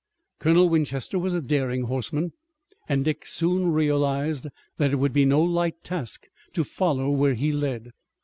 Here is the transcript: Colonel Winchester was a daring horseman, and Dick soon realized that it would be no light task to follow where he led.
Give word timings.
Colonel 0.39 0.67
Winchester 0.67 1.19
was 1.19 1.35
a 1.35 1.43
daring 1.43 1.83
horseman, 1.83 2.33
and 2.89 3.05
Dick 3.05 3.23
soon 3.27 3.71
realized 3.71 4.47
that 4.77 4.89
it 4.89 4.95
would 4.95 5.13
be 5.13 5.25
no 5.25 5.43
light 5.43 5.83
task 5.83 6.25
to 6.53 6.63
follow 6.63 7.11
where 7.11 7.35
he 7.35 7.51
led. 7.51 7.91